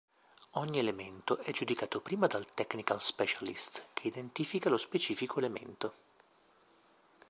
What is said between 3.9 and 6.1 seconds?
che identifica lo specifico elemento.